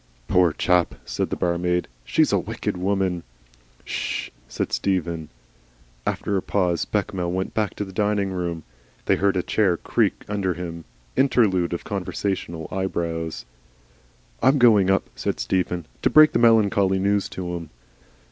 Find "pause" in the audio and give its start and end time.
6.41-6.85